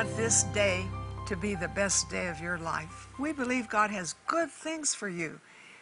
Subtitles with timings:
[0.00, 0.86] want this day
[1.26, 3.08] to be the best day of your life.
[3.18, 5.38] We believe God has good things for you.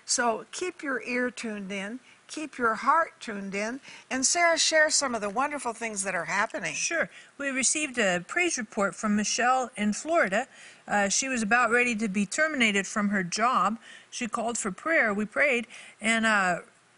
[0.06, 3.78] So keep your ear tuned in, keep your heart tuned in,
[4.10, 6.74] and Sarah, share some of the wonderful things that are happening.
[6.74, 7.08] Sure.
[7.38, 10.48] We received a praise report from Michelle in Florida.
[10.88, 13.78] Uh, she was about ready to be terminated from her job.
[14.10, 15.14] She called for prayer.
[15.14, 15.68] We prayed,
[16.00, 16.56] and uh,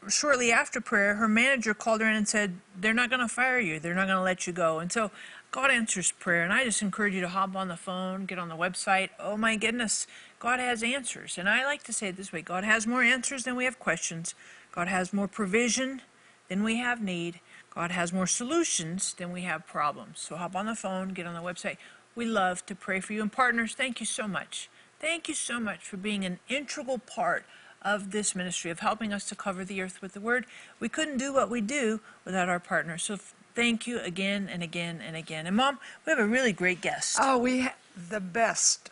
[0.09, 3.59] shortly after prayer, her manager called her in and said, They're not going to fire
[3.59, 3.79] you.
[3.79, 4.79] They're not going to let you go.
[4.79, 5.11] And so
[5.51, 6.45] God answers prayer.
[6.45, 9.11] And I just encourage you to hop on the phone, get on the website.
[9.19, 10.07] Oh my goodness,
[10.39, 11.39] God has answers.
[11.39, 13.79] And I like to say it this way God has more answers than we have
[13.79, 14.35] questions,
[14.73, 16.03] God has more provision
[16.49, 17.41] than we have need.
[17.75, 20.21] God has more solutions than we have problems.
[20.21, 21.77] So hop on the phone, get on the website.
[22.17, 23.23] We love to pray for you.
[23.23, 24.69] And partners, thank you so much.
[25.01, 27.45] Thank you so much for being an integral part
[27.83, 30.47] of this ministry, of helping us to cover the earth with the word.
[30.81, 33.05] We couldn't do what we do without our partners.
[33.05, 33.19] So
[33.55, 35.47] thank you again and again and again.
[35.47, 37.17] And Mom, we have a really great guest.
[37.21, 37.75] Oh, we ha-
[38.09, 38.91] the best.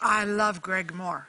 [0.00, 1.24] I love Greg Mohr.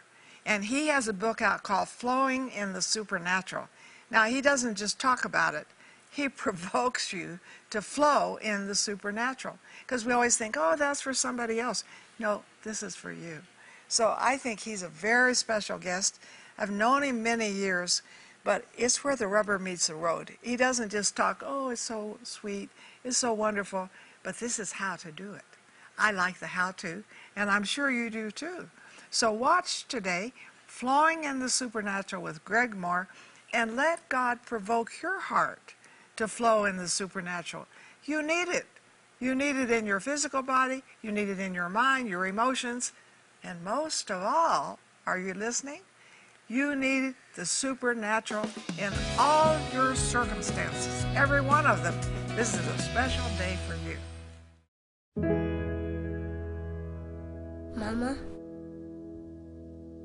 [0.45, 3.67] And he has a book out called Flowing in the Supernatural.
[4.09, 5.67] Now, he doesn't just talk about it,
[6.11, 9.57] he provokes you to flow in the supernatural.
[9.85, 11.83] Because we always think, oh, that's for somebody else.
[12.19, 13.39] No, this is for you.
[13.87, 16.19] So I think he's a very special guest.
[16.57, 18.01] I've known him many years,
[18.43, 20.31] but it's where the rubber meets the road.
[20.41, 22.69] He doesn't just talk, oh, it's so sweet,
[23.03, 23.89] it's so wonderful,
[24.23, 25.43] but this is how to do it.
[25.97, 27.03] I like the how to,
[27.35, 28.69] and I'm sure you do too.
[29.09, 30.33] So watch today,
[30.65, 33.07] Flowing in the Supernatural with Greg Mohr,
[33.53, 35.75] and let God provoke your heart
[36.15, 37.67] to flow in the supernatural.
[38.05, 38.65] You need it.
[39.19, 42.93] You need it in your physical body, you need it in your mind, your emotions,
[43.43, 45.81] and most of all, are you listening?
[46.51, 48.45] You need the supernatural
[48.77, 51.95] in all your circumstances, every one of them.
[52.35, 53.95] This is a special day for you.
[57.73, 58.17] Mama,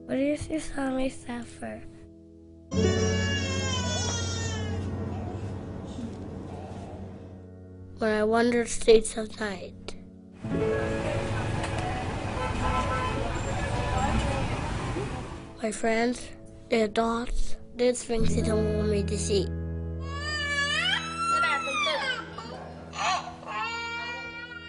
[0.07, 1.83] what is your song suffer?
[7.99, 9.97] When I wander streets of night.
[15.61, 16.29] My friends,
[16.69, 19.47] there's things they don't want me to see.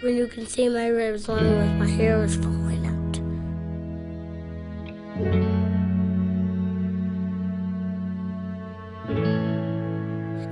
[0.00, 3.16] When you can see my ribs long as my hair is falling out.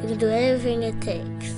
[0.02, 1.54] You can do everything it takes.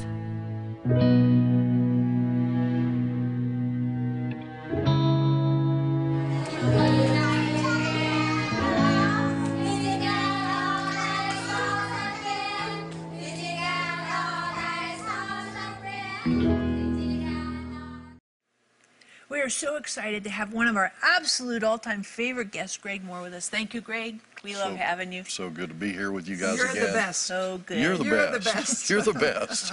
[19.99, 23.49] Excited to have one of our absolute all time favorite guests, Greg Mohr, with us.
[23.49, 24.21] Thank you, Greg.
[24.45, 25.25] We love So- having you.
[25.25, 26.57] So good to be here with you guys again.
[26.59, 26.87] You're again.
[26.87, 27.23] the best.
[27.25, 27.81] So good.
[27.81, 28.55] You're the You're the best.
[28.55, 28.91] best.
[28.91, 29.73] You're the best.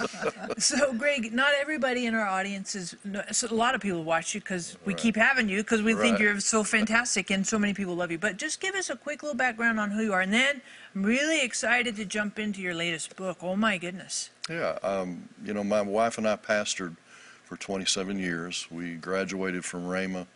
[0.58, 2.96] So, Greg, not everybody in our audience is.
[3.30, 6.18] So a lot of people watch you because we keep having you because we think
[6.18, 8.18] you're so fantastic and so many people love you.
[8.18, 10.60] But just give us a quick little background on who you are, and then
[10.94, 13.38] I'm really excited to jump into your latest book.
[13.42, 14.30] Oh my goodness!
[14.50, 16.96] yeah, um, you know, my wife and I pastored
[17.46, 18.66] for 27 years.
[18.70, 20.26] We graduated from Rhema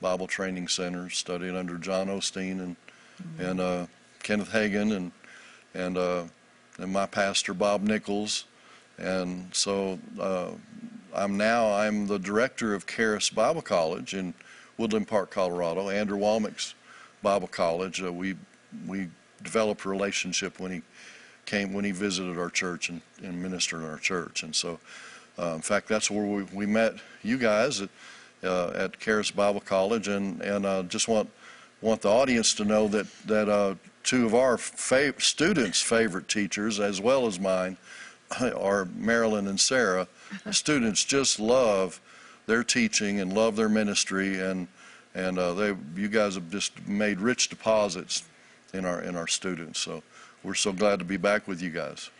[0.00, 2.76] Bible Training Center, studied under John Osteen and
[3.38, 3.86] and uh,
[4.22, 5.12] Kenneth Hagin and
[5.74, 6.24] and uh,
[6.78, 8.44] and my pastor Bob Nichols.
[8.98, 10.52] And so uh,
[11.14, 14.32] I'm now I'm the director of Charis Bible College in
[14.78, 15.90] Woodland Park, Colorado.
[15.90, 16.74] Andrew Wommack's
[17.22, 18.02] Bible College.
[18.02, 18.36] Uh, we
[18.86, 19.08] we
[19.42, 20.82] developed a relationship when he
[21.46, 24.44] came when he visited our church and, and ministered in our church.
[24.44, 24.78] And so,
[25.40, 27.88] uh, in fact, that's where we, we met you guys at
[28.42, 30.08] uh, at Charis Bible College.
[30.08, 31.30] And and uh, just want
[31.80, 36.78] want the audience to know that that uh, two of our fav- students' favorite teachers,
[36.80, 37.76] as well as mine,
[38.40, 40.06] are Marilyn and Sarah.
[40.44, 42.00] The students just love
[42.46, 44.68] their teaching and love their ministry, and
[45.14, 48.24] and uh, they you guys have just made rich deposits
[48.74, 49.80] in our in our students.
[49.80, 50.02] So
[50.42, 52.10] we're so glad to be back with you guys.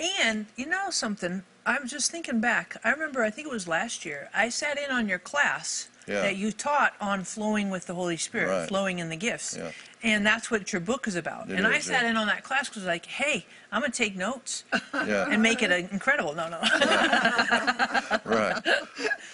[0.00, 1.42] And you know something?
[1.66, 2.76] I'm just thinking back.
[2.84, 4.30] I remember, I think it was last year.
[4.34, 6.22] I sat in on your class Yeah.
[6.22, 8.68] that you taught on flowing with the Holy Spirit, Right.
[8.68, 9.56] flowing in the gifts.
[9.58, 9.72] Yeah.
[10.02, 11.50] And that's what your book is about.
[11.50, 12.10] It and I sat yeah.
[12.10, 14.64] in on that class because like, hey, I'm gonna take notes
[14.94, 15.26] Yeah.
[15.28, 16.34] and make it uh, incredible.
[16.34, 16.60] No, no.
[18.24, 18.62] right.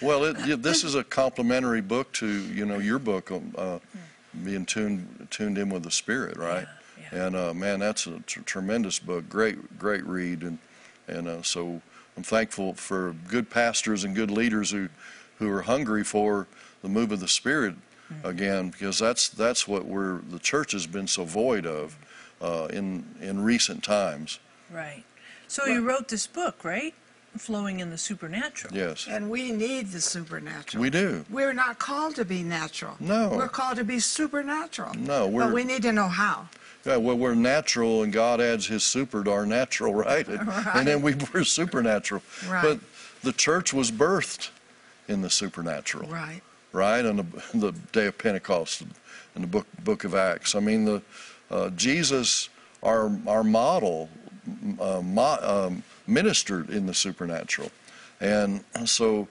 [0.01, 3.79] Well, it, this is a complementary book to you know your book, um, uh,
[4.43, 6.67] being tuned tuned in with the Spirit, right?
[7.15, 7.27] Yeah, yeah.
[7.27, 9.29] And uh, man, that's a tremendous book.
[9.29, 10.57] Great, great read, and
[11.07, 11.81] and uh, so
[12.17, 14.89] I'm thankful for good pastors and good leaders who
[15.39, 16.47] who are hungry for
[16.81, 17.75] the move of the Spirit
[18.23, 21.97] again, because that's that's what we're the church has been so void of
[22.41, 24.39] uh, in in recent times.
[24.71, 25.03] Right.
[25.47, 26.93] So you wrote this book, right?
[27.37, 28.73] Flowing in the supernatural.
[28.73, 30.81] Yes, And we need the supernatural.
[30.81, 31.25] we do.
[31.29, 32.95] We're not called to be natural.
[32.99, 33.29] No.
[33.35, 34.93] We're called to be supernatural.
[34.95, 36.47] No, we're- But we need to know how.
[36.85, 40.27] Yeah, well, we're natural, and God adds His super to our natural, right?
[40.27, 42.21] And, and then we, we're supernatural.
[42.47, 42.61] Right.
[42.61, 42.79] But
[43.23, 44.49] the church was birthed
[45.07, 46.09] in the supernatural.
[46.09, 46.41] Right.
[46.71, 47.05] right?
[47.05, 48.83] On the, the day of Pentecost
[49.35, 50.55] in the book, book of Acts.
[50.55, 51.01] I mean, the,
[51.51, 52.49] uh, Jesus,
[52.83, 54.09] our, our model,
[54.79, 57.71] uh, mo, um, ministered in the supernatural.
[58.21, 59.27] And so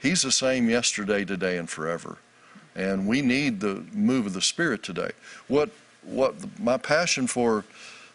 [0.00, 2.18] he's the same yesterday, today, and forever.
[2.74, 5.12] And we need the move of the Spirit today.
[5.46, 5.70] What,
[6.06, 7.64] what my passion for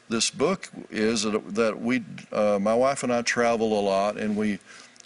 [0.10, 4.36] this book is that, that we, uh, my wife and I travel a lot, and
[4.36, 4.60] we,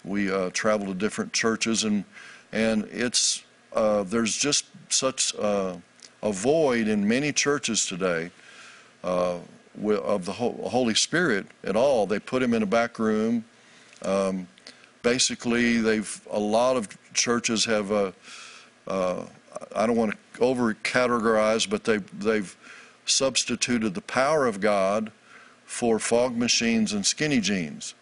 [0.04, 2.04] we uh, travel to different churches, and,
[2.52, 3.44] and it's,
[3.74, 5.80] uh, there's just such a
[6.22, 8.30] void in many churches today
[9.02, 9.38] uh,
[9.86, 12.06] of the Holy Spirit at all.
[12.06, 13.44] They put him in a back room.
[14.02, 14.48] Um,
[15.02, 17.92] basically, they've a lot of churches have.
[17.92, 18.12] Uh,
[19.74, 22.56] I don't want to over categorize, but they they've
[23.06, 25.12] substituted the power of God
[25.64, 27.94] for fog machines and skinny jeans.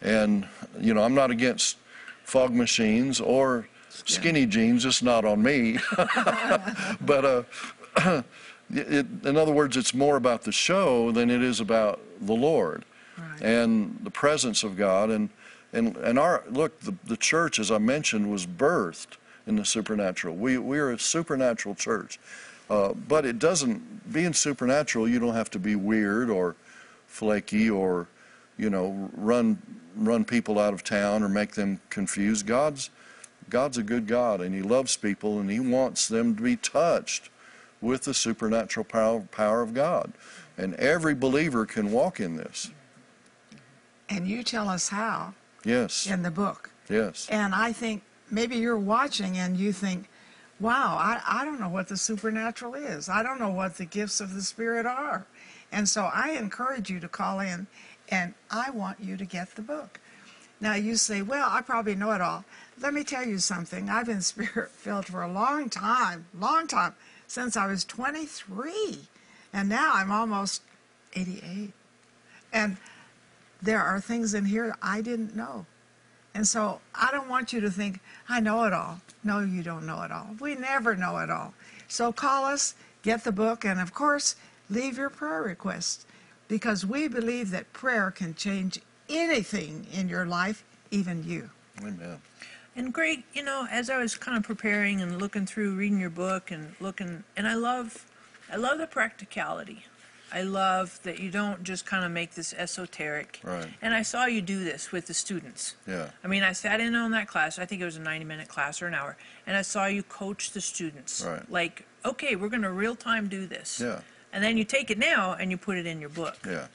[0.00, 0.46] And
[0.78, 1.76] you know, I'm not against
[2.24, 5.78] fog machines or skinny jeans, It's not on me.
[7.00, 7.42] but uh,
[8.70, 12.84] it, in other words, it's more about the show than it is about the Lord
[13.16, 13.42] Right.
[13.42, 15.10] and the presence of God.
[15.10, 15.30] And
[15.72, 20.34] and and our look, the, the church, as I mentioned, was birthed in the supernatural.
[20.34, 22.18] We we are a supernatural church,
[22.70, 24.12] uh, but it doesn't.
[24.12, 26.56] Being supernatural, you don't have to be weird or
[27.06, 28.06] flaky or
[28.58, 29.58] you know run
[29.96, 32.46] run people out of town or make them confused.
[32.46, 32.90] God's
[33.48, 37.30] God's a good God and He loves people and He wants them to be touched
[37.80, 40.12] with the supernatural power, power of God.
[40.56, 42.70] And every believer can walk in this.
[44.08, 45.34] And you tell us how
[45.64, 46.06] Yes.
[46.06, 46.70] in the book.
[46.88, 47.26] Yes.
[47.30, 50.08] And I think maybe you're watching and you think,
[50.60, 53.08] wow, I, I don't know what the supernatural is.
[53.08, 55.26] I don't know what the gifts of the Spirit are.
[55.72, 57.66] And so I encourage you to call in
[58.08, 60.00] and I want you to get the book.
[60.60, 62.44] Now you say, well, I probably know it all.
[62.80, 63.88] Let me tell you something.
[63.88, 66.94] I've been spirit filled for a long time, long time,
[67.26, 69.00] since I was 23.
[69.52, 70.62] And now I'm almost
[71.14, 71.72] 88.
[72.52, 72.76] And
[73.60, 75.66] there are things in here I didn't know.
[76.34, 79.00] And so I don't want you to think, I know it all.
[79.22, 80.30] No, you don't know it all.
[80.40, 81.54] We never know it all.
[81.86, 84.34] So call us, get the book, and of course,
[84.68, 86.04] leave your prayer requests
[86.48, 91.50] because we believe that prayer can change anything in your life, even you.
[91.80, 92.20] Amen.
[92.76, 96.10] And Greg, you know, as I was kind of preparing and looking through, reading your
[96.10, 98.04] book and looking, and I love,
[98.52, 99.84] I love the practicality.
[100.34, 103.40] I love that you don't just kind of make this esoteric.
[103.44, 103.68] Right.
[103.80, 105.76] And I saw you do this with the students.
[105.86, 106.10] Yeah.
[106.24, 107.60] I mean, I sat in on that class.
[107.60, 109.16] I think it was a 90 minute class or an hour.
[109.46, 111.24] And I saw you coach the students.
[111.24, 111.48] Right.
[111.48, 113.80] Like, okay, we're going to real time do this.
[113.80, 114.00] Yeah.
[114.32, 116.36] And then you take it now and you put it in your book.
[116.44, 116.66] Yeah.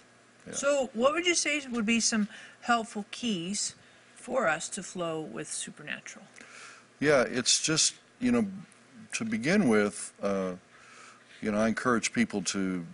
[0.47, 0.53] Yeah.
[0.53, 2.29] So, what would you say would be some
[2.61, 3.75] helpful keys
[4.15, 6.25] for us to flow with supernatural?
[7.01, 8.47] Yeah, it's just, you know,
[9.13, 10.53] to begin with, uh,
[11.41, 12.85] you know, I encourage people to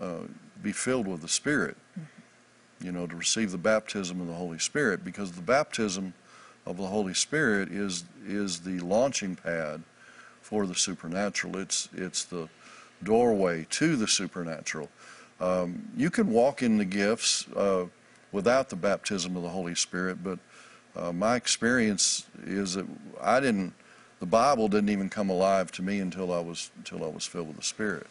[0.00, 0.20] uh,
[0.62, 1.76] be filled with the Spirit,
[2.82, 6.14] you know, to receive the baptism of the Holy Spirit, because the baptism
[6.66, 9.82] of the Holy Spirit is is the launching pad
[10.42, 11.56] for the supernatural.
[11.56, 12.48] It's it's the
[13.02, 14.88] doorway to the supernatural.
[15.40, 17.86] Um, you can walk in the gifts uh,
[18.30, 20.38] without the baptism of the Holy Spirit, but
[20.94, 22.86] uh, my experience is that
[23.20, 23.72] I didn't.
[24.18, 27.48] The Bible didn't even come alive to me until I was until I was filled
[27.48, 28.06] with the Spirit,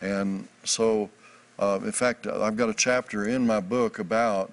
[0.00, 1.10] and so,
[1.58, 4.52] uh, in fact, I've got a chapter in my book about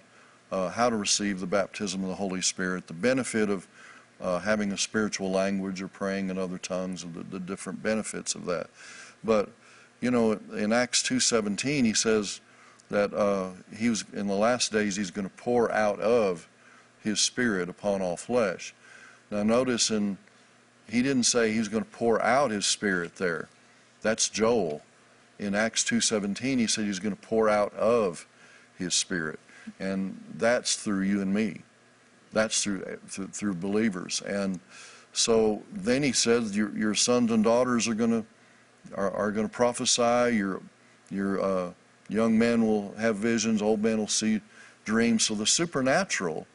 [0.52, 3.68] uh, how to receive the baptism of the Holy Spirit, the benefit of
[4.20, 8.46] uh, having a spiritual language or praying in other tongues, the, the different benefits of
[8.46, 8.70] that.
[9.24, 9.50] But
[10.00, 12.42] you know, in Acts two seventeen, he says
[12.90, 16.48] that uh, he was in the last days he's going to pour out of
[17.04, 18.74] his spirit upon all flesh.
[19.30, 20.18] Now notice in
[20.90, 23.48] he didn't say he's going to pour out his spirit there.
[24.02, 24.82] That's Joel.
[25.40, 28.28] In Acts 2:17 he said he's going to pour out of
[28.78, 29.40] his spirit.
[29.80, 31.62] And that's through you and me.
[32.34, 34.22] That's through through, believers.
[34.22, 34.60] And
[35.14, 38.26] so then he says your your sons and daughters are going to
[38.96, 40.62] are, are going to prophesy, your
[41.10, 41.72] your uh,
[42.10, 44.42] young men will have visions, old men will see
[44.86, 45.26] dreams.
[45.26, 46.48] So the supernatural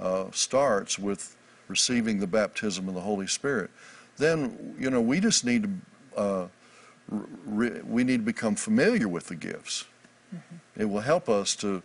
[0.00, 1.36] uh, starts with
[1.68, 3.70] receiving the baptism of the Holy Spirit,
[4.16, 6.46] then you know we just need to uh,
[7.10, 9.84] we need to become familiar with the gifts.
[10.76, 11.82] It will help us to.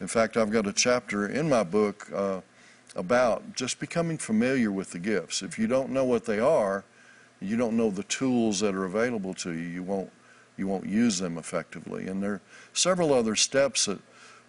[0.00, 2.40] In fact, I've got a chapter in my book uh,
[2.96, 5.42] about just becoming familiar with the gifts.
[5.42, 6.84] If you don't know what they are,
[7.40, 9.68] you don't know the tools that are available to you.
[9.68, 10.10] You won't
[10.56, 12.06] you won't use them effectively.
[12.06, 12.40] And there are
[12.72, 13.98] several other steps that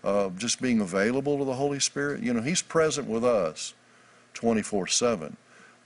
[0.04, 2.22] uh, just being available to the Holy Spirit.
[2.22, 3.74] You know, He's present with us
[4.34, 5.38] 24 7.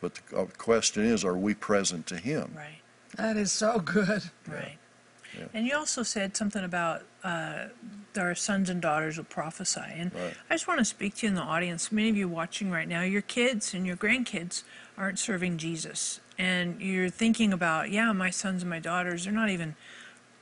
[0.01, 2.53] But the uh, question is, are we present to Him?
[2.55, 2.81] Right.
[3.19, 4.23] That is so good.
[4.47, 4.77] Right.
[5.37, 5.45] Yeah.
[5.53, 7.65] And you also said something about uh,
[8.17, 9.81] our sons and daughters will prophesy.
[9.85, 10.33] And Right.
[10.49, 11.91] I just want to speak to you in the audience.
[11.91, 14.63] Many of you watching right now, your kids and your grandkids
[14.97, 16.19] aren't serving Jesus.
[16.37, 19.75] And you're thinking about, yeah, my sons and my daughters, they're not even,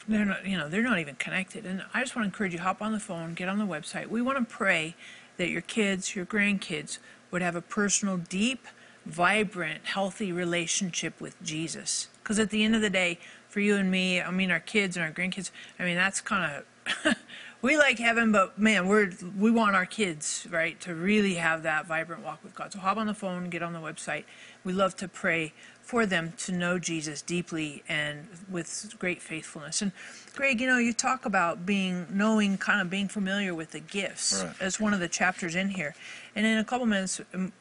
[0.07, 1.65] they're not, you know, they're not even connected.
[1.65, 4.07] And I just want to encourage you, hop on the phone, get on the website.
[4.07, 4.95] We want to pray
[5.37, 6.99] that your kids, your grandkids,
[7.31, 8.67] would have a personal, deep,
[9.05, 12.07] vibrant, healthy relationship with Jesus.
[12.27, 14.97] Because at the end of the day, for you and me, I mean, our kids
[14.97, 16.61] and our grandkids, I mean, that's kind
[17.05, 17.15] of,
[17.61, 21.87] we like heaven, but man, we're, we want our kids, right, to really have that
[21.87, 22.73] vibrant walk with God.
[22.73, 24.25] So hop on the phone, get on the website.
[24.65, 25.53] We love to pray
[25.87, 29.81] for them to know Jesus deeply and with great faithfulness.
[29.81, 29.93] And
[30.35, 34.43] Greg, you know, you talk about being, knowing, kind of being familiar with the gifts
[34.43, 34.53] Right.
[34.61, 35.95] as one of the chapters in here.
[36.35, 37.53] And in a couple minutes, um,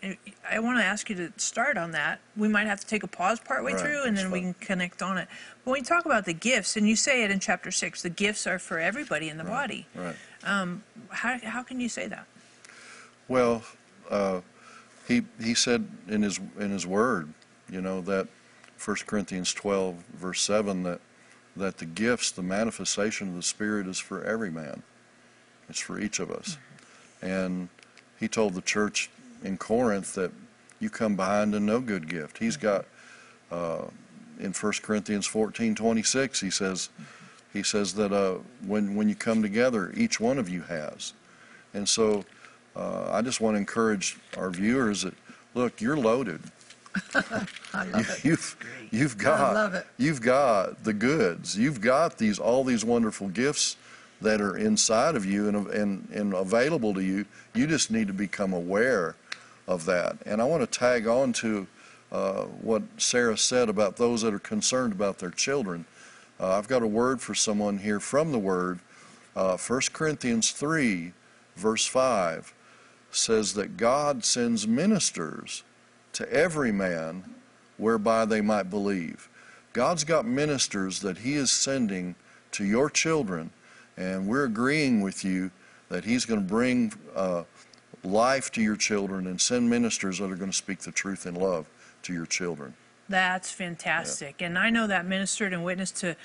[0.50, 2.18] I want to ask you to start on that.
[2.37, 4.54] We might have to take a pause partway Right, through, and that's then we can
[4.54, 5.28] connect on it.
[5.64, 8.11] But when you talk about the gifts, and you say it in chapter six, the
[8.11, 9.87] gifts are for everybody in the body.
[9.95, 10.16] Right.
[10.42, 12.26] How, how can you say that?
[13.28, 13.62] Well,
[14.11, 14.40] uh,
[15.06, 17.33] he he said in his in his word,
[17.70, 18.28] you know that
[18.85, 21.00] 1 Corinthians 12 verse 7 that
[21.56, 24.82] that the gifts, the manifestation of the Spirit is for every man.
[25.68, 26.58] It's for each of us.
[27.23, 27.68] And
[28.20, 29.11] he told the church
[29.42, 30.32] in Corinth that
[30.78, 32.38] you come behind in no good gift.
[32.38, 32.85] He's got
[33.50, 33.87] uh,
[34.38, 36.90] in 1 Corinthians 14, 26, he says
[37.52, 41.14] he says that uh, when when you come together, each one of you has.
[41.73, 42.25] And so
[42.75, 45.14] uh, I just want to encourage our viewers that
[45.54, 46.42] look, you're loaded.
[47.75, 48.25] I love it.
[48.25, 48.57] You've
[48.91, 49.87] you've got love it.
[49.99, 51.59] you've got the goods.
[51.59, 53.76] You've got these all these wonderful gifts
[54.21, 57.26] that are inside of you and and and available to you.
[57.55, 59.17] You just need to become aware
[59.67, 60.17] of that.
[60.26, 61.67] And I want to tag on to
[62.12, 65.85] uh, what Sarah said about those that are concerned about their children.
[66.38, 68.79] Uh, I've got a word for someone here from the Word.
[69.35, 71.12] Uh, 1 Corinthians 3,
[71.57, 72.55] verse 5
[73.11, 75.62] says that God sends ministers
[76.16, 77.23] to every man
[77.76, 79.28] whereby they might believe.
[79.75, 82.14] God's got ministers that He is sending
[82.52, 83.50] to your children,
[83.99, 85.50] and we're agreeing with you
[85.90, 87.44] that He's going to bring uh,
[88.02, 91.35] life to your children and send ministers that are going to speak the truth in
[91.35, 91.68] love
[92.04, 92.73] to your children.
[93.11, 94.40] That's fantastic.
[94.40, 96.16] And I know that ministered and witnessed to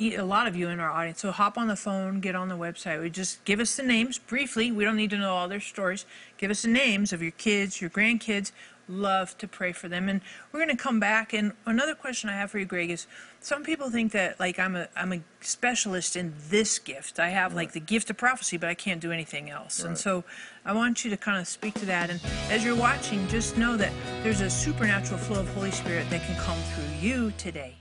[0.00, 1.20] a lot of you in our audience.
[1.20, 3.00] So hop on the phone, get on the website.
[3.00, 4.72] We just give us the names briefly.
[4.72, 6.04] We don't need to know all their stories.
[6.36, 8.52] Give us the names of your kids, your grandkids.
[8.88, 10.08] Love to pray for them.
[10.08, 10.20] And
[10.52, 11.32] we're going to come back.
[11.32, 13.06] And another question I have for you, Greg, is
[13.40, 17.18] some people think that like I'm a I'm a specialist in this gift.
[17.18, 19.84] I have like the gift of prophecy, but I can't do anything else.
[19.84, 20.24] And so
[20.64, 22.10] I want you to kind of speak to that.
[22.10, 26.22] And as you're watching, just know that there's a supernatural flow of Holy Spirit that
[26.22, 27.76] can come through you today.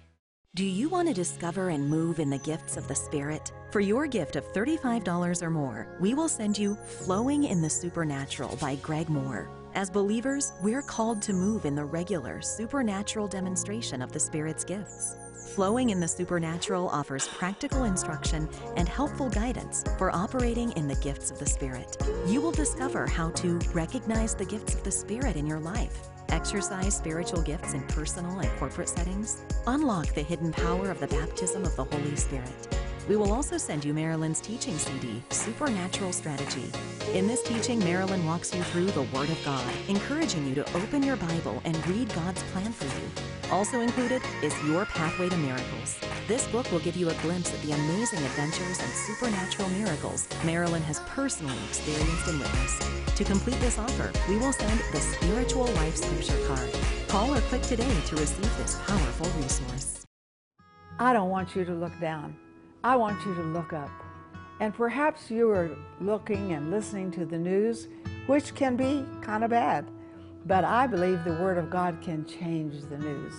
[0.56, 3.52] Do you want to discover and move in the gifts of the Spirit?
[3.72, 8.56] For your gift of $35 or more, we will send you Flowing in the Supernatural
[8.58, 9.48] by Greg Mohr.
[9.76, 15.18] As believers, we're called to move in the regular, supernatural demonstration of the Spirit's gifts.
[15.56, 21.32] Flowing in the Supernatural offers practical instruction and helpful guidance for operating in the gifts
[21.32, 21.98] of the Spirit.
[22.28, 26.98] You will discover how to recognize the gifts of the Spirit in your life exercise
[26.98, 31.76] spiritual gifts in personal and corporate settings, unlock the hidden power of the baptism of
[31.76, 32.83] the Holy Spirit.
[33.10, 36.72] We will also send you Marilyn's teaching CD, Supernatural Strategy.
[37.14, 41.04] In this teaching, Marilyn walks you through the Word of God, encouraging you to open
[41.04, 43.52] your Bible and read God's plan for you.
[43.52, 46.00] Also included is Your Pathway to Miracles.
[46.30, 50.82] This book will give you a glimpse at the amazing adventures and supernatural miracles Marilyn
[50.84, 53.18] has personally experienced and witnessed.
[53.18, 56.70] To complete this offer, we will send the Spiritual Life Scripture Card.
[57.10, 60.06] Call or click today to receive this powerful resource.
[61.00, 62.38] I don't want you to look down.
[62.84, 63.90] I want you to look up.
[64.60, 67.88] And perhaps you are looking and listening to the news,
[68.28, 69.90] which can be kind of bad.
[70.46, 73.34] But I believe the Word of God can change the news.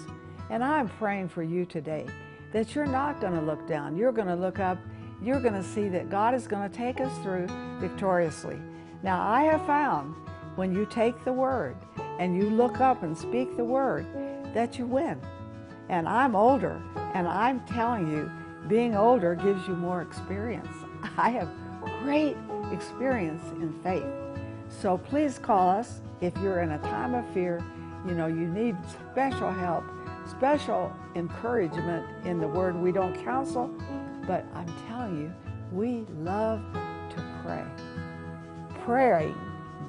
[0.51, 2.07] And I'm praying for you today
[2.53, 3.97] that you're not going to look down.
[3.97, 4.79] You're going to look up.
[5.23, 7.49] You're going to see that God is going to take us through
[7.81, 8.59] victoriously.
[9.03, 10.15] Now, I have found
[10.57, 11.77] when you take the Word
[12.19, 14.07] and you look up and speak the word,
[14.55, 15.21] that you win.
[15.89, 16.81] And I'm older,
[17.15, 18.31] and I'm telling you,
[18.69, 20.69] being older gives you more experience.
[21.17, 21.49] I have
[22.03, 22.37] great
[22.73, 24.05] experience in faith.
[24.69, 27.63] So please call us if you're in a time of fear,
[28.07, 28.77] you know, you need
[29.13, 29.85] special help,
[30.29, 32.77] special encouragement in the word.
[32.77, 33.71] We don't counsel,
[34.27, 35.33] but I'm telling you,
[35.73, 36.61] we love
[37.11, 37.65] to pray.
[38.85, 39.35] Praying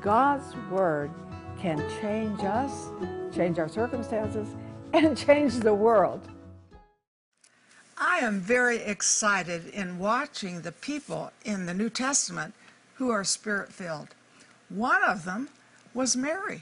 [0.01, 1.12] God's word
[1.58, 2.89] can change us,
[3.34, 4.48] change our circumstances,
[4.94, 6.29] and change the world.
[7.98, 12.54] I am very excited in watching the people in the New Testament
[12.96, 14.10] who are spirit filled.
[14.70, 15.50] One of them
[15.94, 16.62] was Mary.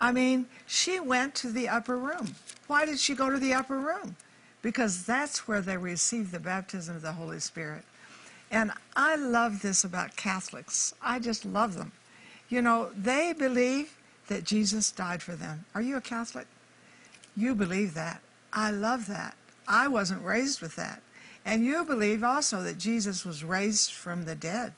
[0.00, 2.34] I mean, she went to the upper room.
[2.68, 4.16] Why did she go to the upper room?
[4.62, 7.82] Because that's where they received the baptism of the Holy Spirit.
[8.50, 10.94] And I love this about Catholics.
[11.02, 11.92] I just love them.
[12.48, 13.96] You know, they believe
[14.28, 15.64] that Jesus died for them.
[15.74, 16.46] Are you a Catholic?
[17.36, 18.20] You believe that.
[18.52, 19.34] I love that.
[19.70, 21.00] I wasn't raised with that.
[21.44, 24.74] And you believe also that Jesus was raised from the dead.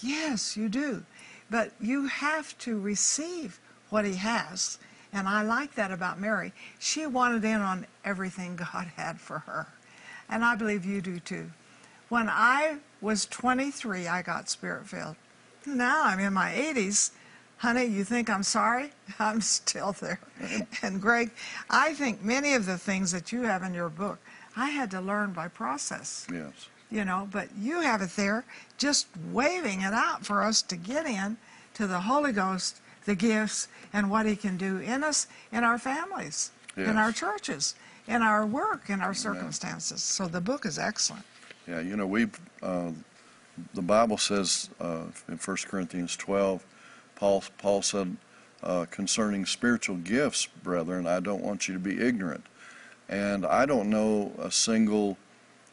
[0.00, 1.04] Yes, you do.
[1.50, 3.58] But you have to receive
[3.88, 4.78] what he has.
[5.12, 6.52] And I like that about Mary.
[6.78, 9.66] She wanted in on everything God had for her.
[10.28, 11.50] And I believe you do too.
[12.10, 15.16] When I was 23, I got spirit filled.
[15.66, 17.10] Now I'm in my 80s.
[17.60, 18.90] Honey, you think I'm sorry?
[19.18, 20.18] I'm still there.
[20.82, 21.30] And Greg,
[21.68, 24.18] I think many of the things that you have in your book,
[24.56, 26.26] I had to learn by process.
[26.32, 26.70] Yes.
[26.90, 28.46] You know, but you have it there
[28.78, 31.36] just waving it out for us to get in
[31.74, 35.76] to the Holy Ghost, the gifts, and what He can do in us, in our
[35.76, 37.74] families, in our churches,
[38.08, 40.02] in our work, in our circumstances.
[40.02, 41.26] So the book is excellent.
[41.68, 42.26] Yeah, you know, we
[42.62, 42.92] uh,
[43.74, 46.64] the Bible says uh, in 1 Corinthians 12,
[47.20, 48.16] Paul Paul said
[48.62, 52.44] uh, concerning spiritual gifts, brethren, I don't want you to be ignorant.
[53.10, 55.18] And I don't know a single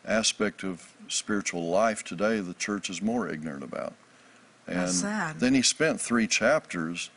[0.05, 3.93] aspect of spiritual life today the church is more ignorant about.
[4.67, 5.39] And That's sad.
[5.39, 7.09] then he spent three chapters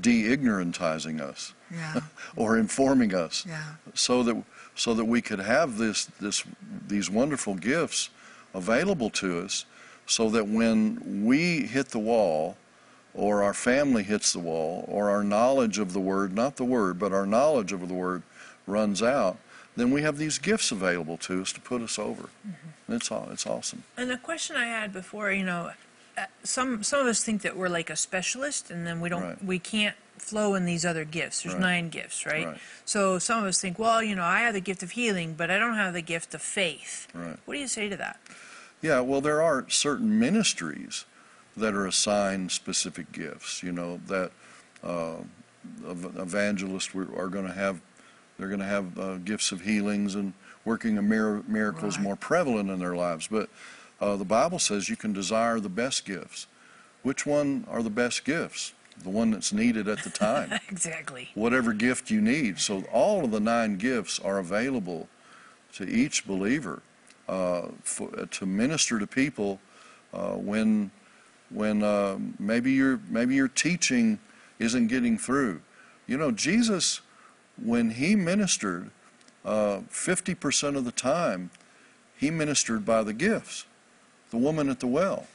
[0.00, 2.00] de-ignorantizing us Yeah,
[2.36, 3.74] or informing us yeah.
[3.94, 4.42] so that
[4.74, 6.44] so that we could have this this
[6.88, 8.08] these wonderful gifts
[8.54, 9.66] available to us
[10.06, 12.56] so that when we hit the wall
[13.16, 16.98] or our family hits the wall or our knowledge of the word not the word
[16.98, 18.22] but our knowledge of the word
[18.66, 19.38] runs out
[19.76, 23.28] then we have these gifts available to us to put us over and it's all
[23.32, 25.70] it's awesome And the question I had before, you know,
[26.16, 29.22] uh, some some of us think that we're like a specialist, and then we don't,
[29.22, 29.44] Right.
[29.44, 31.42] we can't flow in these other gifts.
[31.42, 31.60] There's Right.
[31.60, 32.46] nine gifts, right?
[32.46, 32.58] Right.
[32.86, 35.50] So some of us think, well, you know, I have the gift of healing, but
[35.50, 37.06] I don't have the gift of faith.
[37.12, 37.36] Right.
[37.44, 38.18] What do you say to that?
[38.80, 41.04] Yeah, well, there are certain ministries
[41.56, 43.62] that are assigned specific gifts.
[43.62, 44.30] You know that
[44.84, 45.16] uh,
[46.18, 47.80] evangelists are going to have,
[48.38, 50.32] they're going to have uh, gifts of healings and
[50.64, 52.04] working of mir- miracles Right.
[52.04, 53.28] more prevalent in their lives.
[53.28, 53.48] But
[54.00, 56.46] uh, the Bible says you can desire the best gifts.
[57.02, 58.72] Which one are the best gifts?
[59.02, 61.28] The one that's needed at the time exactly.
[61.34, 62.58] whatever gift you need.
[62.58, 65.08] So all of the nine gifts are available
[65.74, 66.82] to each believer
[67.28, 69.60] uh, for, uh, to minister to people
[70.14, 70.90] uh, when
[71.50, 74.18] when uh, maybe your maybe your teaching
[74.58, 75.60] isn't getting through.
[76.06, 77.00] You know, Jesus,
[77.62, 78.90] when he ministered,
[79.44, 81.50] uh, fifty percent of the time,
[82.16, 83.66] he ministered by the gifts.
[84.30, 85.26] The woman at the well.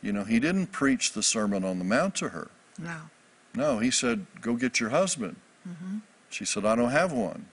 [0.00, 2.48] You know, he didn't preach the Sermon on the Mount to her.
[2.78, 2.96] No.
[3.54, 5.36] No, he said, go get your husband.
[5.68, 5.98] Mm-hmm.
[6.30, 7.46] She said, I don't have one.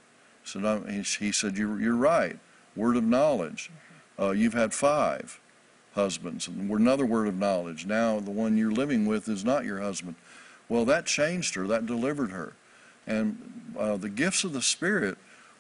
[0.44, 2.38] He said, he, he said, you're, you're right.
[2.76, 3.72] Word of knowledge.
[4.20, 5.40] Uh, you've had five
[5.96, 6.48] husbands.
[6.48, 7.86] And another word of knowledge.
[7.86, 10.16] Now the one you're living with is not your husband.
[10.70, 11.66] Well, that changed her.
[11.68, 12.54] That delivered her.
[13.08, 15.18] And uh, the gifts of the Spirit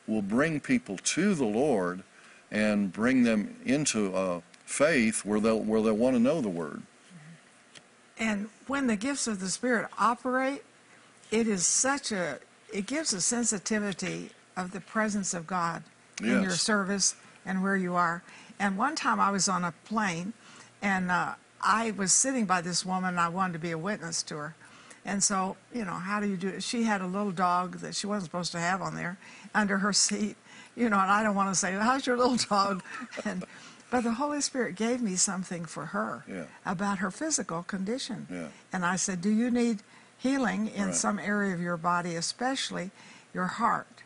[0.07, 2.03] will bring people to the Lord
[2.51, 6.81] and bring them into uh, faith where they'll, where they'll want to know the Word.
[8.17, 10.63] And when the gifts of the Spirit operate,
[11.31, 12.39] it is such a,
[12.73, 15.83] it gives a sensitivity of the presence of God
[16.21, 18.23] in your service and where you are.
[18.59, 20.33] And one time I was on a plane
[20.81, 24.23] and uh, I was sitting by this woman and I wanted to be a witness
[24.23, 24.55] to her.
[25.03, 26.63] And so, you know, how do you do it?
[26.63, 29.17] She had a little dog that she wasn't supposed to have on there
[29.53, 30.35] under her seat,
[30.75, 32.81] you know, and I don't want to say, How's your little dog?
[33.25, 33.43] And,
[33.91, 36.45] but the Holy Spirit gave me something for her Yeah.
[36.65, 38.27] about her physical condition.
[38.31, 38.47] Yeah.
[38.73, 39.81] And I said, Do you need
[40.17, 40.95] healing in Right.
[40.95, 42.89] some area of your body, especially
[43.33, 44.01] your heart?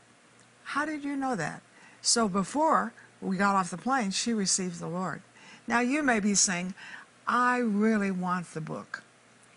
[0.65, 1.61] How did you know that?
[2.01, 5.21] So before we got off the plane, she received the Lord.
[5.67, 6.73] Now you may be saying,
[7.27, 9.03] I really want the book.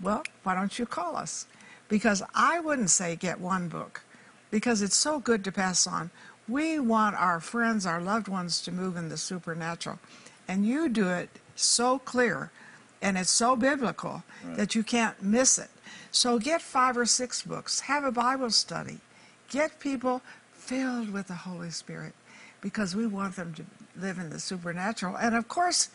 [0.00, 1.46] Well, why don't you call us?
[1.92, 4.00] because I wouldn't say get one book
[4.50, 6.10] because it's so good to pass on.
[6.48, 9.98] We want our friends, our loved ones to move in the supernatural.
[10.48, 12.50] And you do it so clear
[13.02, 14.24] and it's so biblical
[14.56, 15.68] that you can't miss it.
[16.10, 19.00] So get five or six books, have a Bible study,
[19.50, 20.22] get people
[20.54, 22.14] filled with the Holy Spirit
[22.62, 23.64] because we want them to
[24.00, 25.16] live in the supernatural.
[25.16, 25.90] And of course,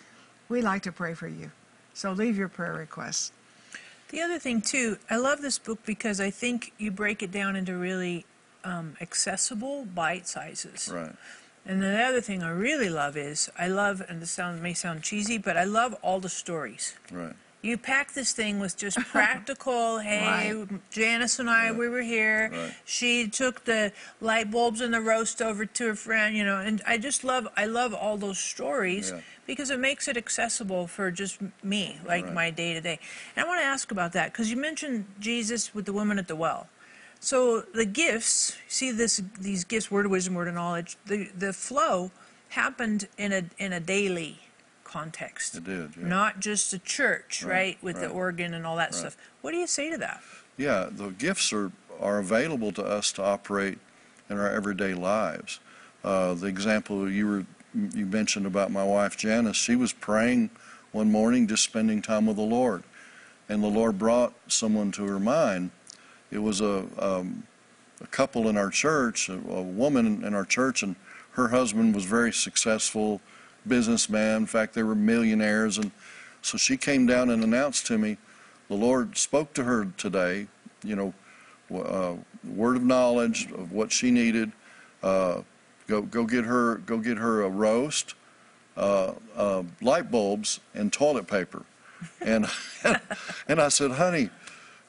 [0.47, 1.51] we like to pray for you.
[1.95, 3.31] So leave your prayer requests.
[4.09, 7.55] The other thing too, I love this book because I think you break it down
[7.55, 8.25] into really
[8.63, 10.89] um, accessible bite sizes.
[10.93, 11.13] Right.
[11.65, 15.03] And the other thing I really love is I love, and this sound may sound
[15.03, 16.95] cheesy, but I love all the stories.
[17.11, 17.33] Right.
[17.67, 19.99] You pack this thing with just practical.
[19.99, 20.89] hey, Right.
[20.89, 22.49] Janice and I, we were here.
[22.51, 22.73] Right.
[22.85, 26.57] She took the light bulbs and the roast over to her friend, you know.
[26.59, 29.19] And I just love, I love all those stories Yeah.
[29.45, 32.33] because it makes it accessible for just me, like Right.
[32.33, 32.99] my day to day.
[33.35, 36.27] And I want to ask about that because you mentioned Jesus with the woman at
[36.29, 36.67] the well.
[37.19, 40.95] So the gifts, see this, these gifts, word of wisdom, word of knowledge.
[41.07, 42.11] The the flow
[42.49, 44.39] happened in a in a daily
[44.97, 45.55] context.
[45.55, 46.07] It did, yeah.
[46.07, 48.99] Not just a church, right, Right, with the organ and all that Right.
[48.99, 49.17] stuff.
[49.41, 50.21] What do you say to that?
[50.57, 53.77] Yeah, the gifts are, are available to us to operate
[54.29, 55.59] in our everyday lives.
[56.03, 57.45] Uh, the example you were
[57.93, 60.49] you mentioned about my wife Janice, she was praying
[60.91, 62.83] one morning, just spending time with the Lord,
[63.47, 65.69] and the Lord brought someone to her mind.
[66.31, 67.43] It was a um,
[68.01, 70.95] a couple in our church, a, a woman in our church, and
[71.31, 73.21] her husband was very successful
[73.67, 74.37] businessman.
[74.37, 75.91] In fact, they were millionaires, and
[76.41, 78.17] so she came down and announced to me,
[78.67, 80.47] the Lord spoke to her today.
[80.83, 81.13] You know,
[81.75, 84.51] uh, word of knowledge of what she needed.
[85.03, 85.41] Uh,
[85.87, 88.15] go go get her go get her a roast,
[88.75, 91.63] uh, uh, light bulbs, and toilet paper.
[92.21, 92.45] And
[93.47, 94.29] and I said, honey,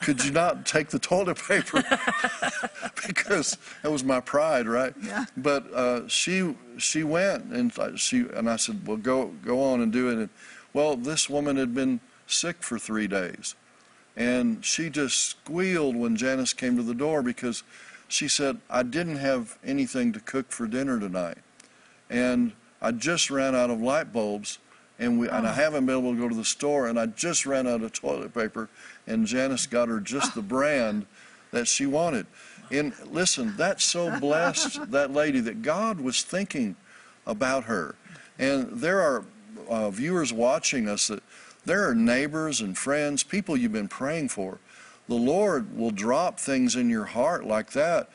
[0.01, 1.83] could you not take the toilet paper?
[3.07, 4.95] because that was my pride, right?
[5.03, 5.25] Yeah.
[5.37, 9.81] But uh, she she went and I- she and I said, well, go go on
[9.81, 10.15] and do it.
[10.19, 10.29] And,
[10.73, 13.55] well, this woman had been sick for three days,
[14.17, 17.63] and she just squealed when Janice came to the door because
[18.07, 21.39] she said, I didn't have anything to cook for dinner tonight,
[22.09, 24.59] and I just ran out of light bulbs.
[24.99, 27.47] And, we, and I haven't been able to go to the store, and I just
[27.47, 28.69] ran out of toilet paper,
[29.07, 31.07] and Janice got her just the brand
[31.53, 32.27] that she wanted.
[32.71, 36.77] And listen, that's so blessed, that lady, that God was thinking
[37.27, 37.95] about her.
[38.39, 39.25] And there are
[39.69, 41.23] uh, viewers watching us that
[41.65, 44.59] there are neighbors and friends, people you've been praying for.
[45.09, 48.11] The Lord will drop things in your heart like that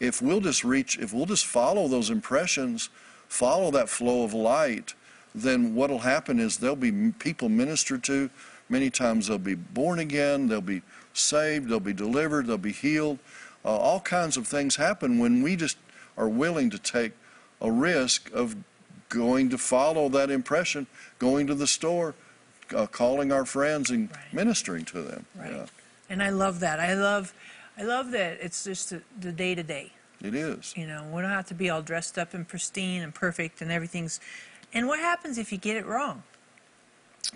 [0.00, 2.90] if we'll just reach, if we'll just follow those impressions,
[3.28, 4.94] follow that flow of light,
[5.42, 8.30] then what'll happen is there'll be people ministered to.
[8.68, 10.82] Many times they'll be born again, they'll be
[11.14, 13.18] saved, they'll be delivered, they'll be healed.
[13.64, 15.76] Uh, all kinds of things happen when we just
[16.16, 17.12] are willing to take
[17.60, 18.56] a risk of
[19.08, 20.86] going to follow that impression,
[21.18, 22.14] going to the store,
[22.76, 24.34] uh, calling our friends and Right.
[24.34, 25.26] ministering to them.
[25.34, 25.52] Right.
[25.52, 25.66] Yeah,
[26.10, 26.78] And I love that.
[26.78, 27.32] I love,
[27.78, 29.92] I love that it's just the, the day to day.
[30.20, 30.74] it is.
[30.76, 33.72] You know, we don't have to be all dressed up and pristine and perfect and
[33.72, 34.20] everything's.
[34.72, 36.22] And what happens if you get it wrong?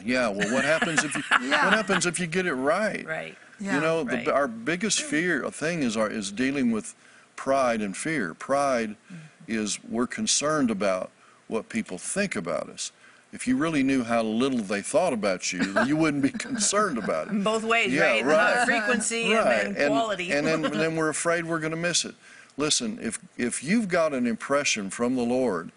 [0.04, 0.28] Yeah.
[0.28, 1.64] Well, what happens if you Yeah.
[1.64, 3.06] what happens if you get it right?
[3.06, 3.36] Right.
[3.60, 3.76] Yeah.
[3.76, 4.24] you know, Right.
[4.24, 6.94] the, our biggest fear thing is our is dealing with
[7.36, 8.34] pride and fear.
[8.34, 9.16] Pride Mm-hmm.
[9.48, 11.10] is we're concerned about
[11.48, 12.92] what people think about us.
[13.32, 17.28] If you really knew how little they thought about you, you wouldn't be concerned about
[17.28, 17.42] it.
[17.42, 18.24] Both ways, Yeah, right?
[18.24, 18.56] right.
[18.56, 19.66] Not frequency right.
[19.66, 20.30] and, and quality.
[20.32, 22.14] And, then, then we're afraid we're going to miss it.
[22.58, 25.72] Listen, if if you've got an impression from the Lord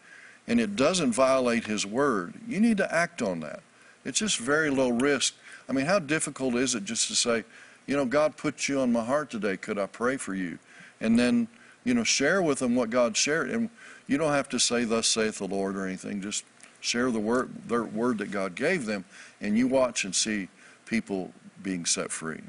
[0.47, 3.61] and it doesn't violate His word, you need to act on that.
[4.03, 5.33] It's just very low risk.
[5.67, 7.43] I mean, how difficult is it just to say,
[7.87, 9.57] you know, God put you on my heart today.
[9.57, 10.59] Could I pray for you?
[11.01, 11.47] And then,
[11.83, 13.49] you know, share with them what God shared.
[13.49, 13.69] And
[14.07, 16.21] you don't have to say, "Thus saith the Lord" or anything.
[16.21, 16.43] Just
[16.79, 19.05] share the word, the word that God gave them,
[19.41, 20.49] and you watch and see
[20.85, 22.41] people being set free.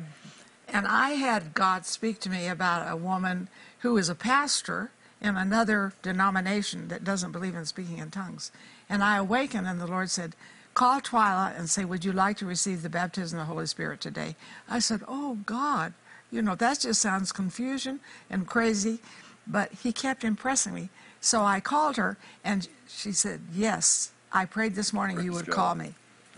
[0.68, 3.48] And I had God speak to me about a woman
[3.80, 8.52] who is a pastor in another denomination that doesn't believe in speaking in tongues.
[8.88, 10.34] And I awakened, and the Lord said,
[10.74, 14.00] Call Twyla and say, Would you like to receive the baptism of the Holy Spirit
[14.00, 14.36] today?
[14.68, 15.94] I said, Oh, God.
[16.30, 19.00] You know, that just sounds confusion and crazy.
[19.46, 20.90] But He kept impressing me.
[21.20, 25.54] So I called her, and she said, Yes, I prayed this morning you would God.
[25.54, 25.94] call me.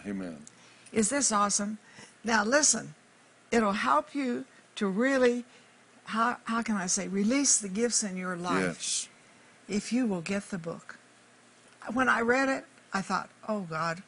[0.07, 0.39] Amen.
[0.93, 1.79] Is this awesome?
[2.23, 2.95] Now, listen,
[3.51, 4.45] it'll help you
[4.77, 5.45] to really,
[6.09, 9.09] how, how can I say, release the gifts in your life Yes.
[9.69, 10.97] if you will get the book.
[11.93, 14.03] When I read it, I thought, oh God,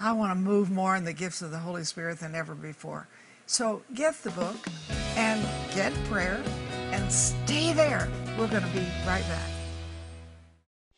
[0.00, 3.06] I want to move more in the gifts of the Holy Spirit than ever before.
[3.46, 4.56] So get the book
[5.16, 5.40] and
[5.74, 6.42] get prayer
[6.90, 8.08] and stay there.
[8.36, 9.50] We're going to be right back.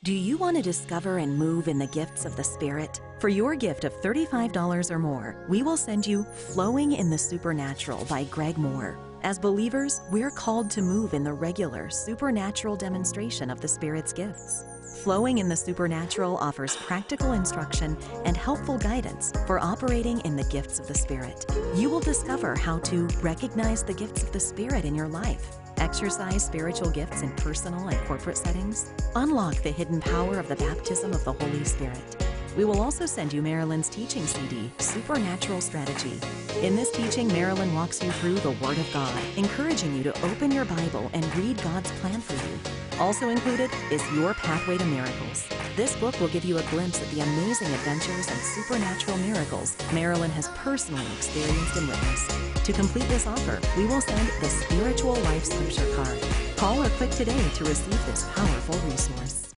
[0.05, 3.01] Do you want to discover and move in the gifts of the Spirit?
[3.19, 8.07] For your gift of $35 or more, we will send you Flowing in the Supernatural
[8.07, 8.97] by Greg Mohr.
[9.27, 14.65] As believers, we're called to move in the regular, supernatural demonstration of the Spirit's gifts.
[15.03, 20.79] Flowing in the Supernatural offers practical instruction and helpful guidance for operating in the gifts
[20.79, 21.45] of the Spirit.
[21.75, 26.47] You will discover how to recognize the gifts of the Spirit in your life, exercise
[26.47, 31.25] spiritual gifts in personal and corporate settings, unlock the hidden power of the baptism of
[31.25, 32.27] the Holy Spirit.
[32.57, 36.19] We will also send you Marilyn's teaching CD, Supernatural Strategy.
[36.63, 40.51] In this teaching, Marilyn walks you through the Word of God, encouraging you to open
[40.51, 42.59] your Bible and read God's plan for you.
[42.99, 45.47] Also included is Your Pathway to Miracles.
[45.77, 50.31] This book will give you a glimpse at the amazing adventures and supernatural miracles Marilyn
[50.31, 52.65] has personally experienced and witnessed.
[52.65, 56.19] To complete this offer, we will send the Spiritual Life Scripture Card.
[56.57, 59.56] Call or click today to receive this powerful resource.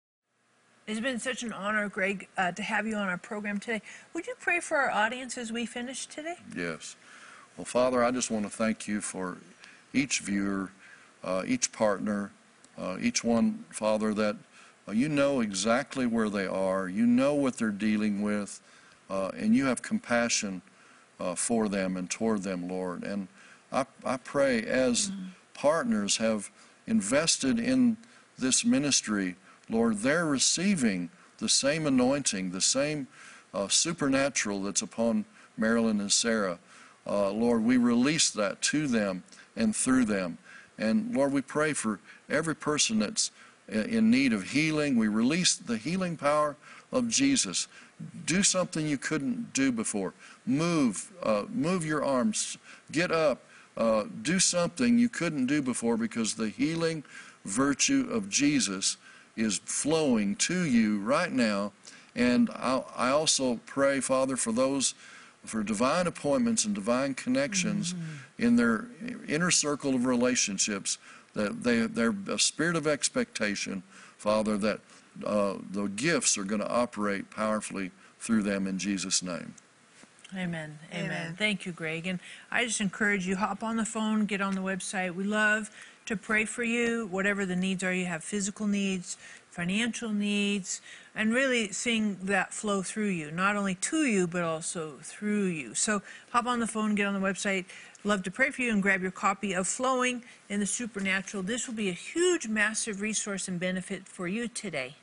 [0.88, 3.82] It's been such an honor, Greg, uh, to have you on our program today.
[4.14, 6.36] Would you pray for our audience as we finish today?
[6.56, 6.96] Yes.
[7.58, 9.36] Well, Father, I just want to thank you for
[9.92, 10.70] each viewer,
[11.22, 12.30] uh, each partner,
[12.78, 14.36] uh, each one, Father, that
[14.88, 16.88] uh, you know exactly where they are.
[16.88, 18.58] You know what they're dealing with,
[19.10, 20.62] uh, and you have compassion
[21.20, 23.02] uh, for them and toward them, Lord.
[23.02, 23.28] And
[23.70, 25.12] I, I pray as
[25.52, 26.50] partners have
[26.86, 27.98] invested in
[28.38, 29.36] this ministry,
[29.68, 33.06] Lord, they're receiving the same anointing, the same
[33.54, 35.24] uh, supernatural that's upon
[35.56, 36.58] Marilyn and Sarah.
[37.06, 39.22] Uh, Lord, we release that to them
[39.56, 40.38] and through them.
[40.78, 43.30] And Lord, we pray for every person that's
[43.68, 44.96] in need of healing.
[44.96, 46.56] We release the healing power
[46.92, 47.68] of Jesus.
[48.26, 50.14] Do something you couldn't do before.
[50.46, 52.56] Move, uh, move your arms.
[52.92, 53.42] Get up.
[53.76, 57.04] Uh, do something you couldn't do before because the healing
[57.44, 58.96] virtue of Jesus
[59.38, 61.72] is flowing to you right now.
[62.14, 64.94] And I, I also pray, Father, for those
[65.44, 67.94] for divine appointments and divine connections
[68.38, 68.86] in their
[69.26, 70.98] inner circle of relationships.
[71.34, 73.82] That they, they're a spirit of expectation,
[74.16, 74.80] Father, that
[75.24, 79.54] uh, the gifts are going to operate powerfully through them in Jesus' name.
[80.34, 80.78] Amen.
[80.92, 81.04] Amen.
[81.04, 81.34] Amen.
[81.38, 82.06] Thank you, Greg.
[82.06, 82.18] And
[82.50, 85.14] I just encourage you hop on the phone, get on the website.
[85.14, 85.70] We love
[86.08, 87.92] to pray for you, whatever the needs are.
[87.92, 89.18] You have physical needs,
[89.50, 90.80] financial needs,
[91.14, 95.74] and really seeing that flow through you, not only to you, but also through you.
[95.74, 97.66] So hop on the phone, get on the website.
[98.04, 101.42] Love to pray for you and grab your copy of Flowing in the Supernatural.
[101.42, 104.96] This will be a huge, massive resource and benefit for you today.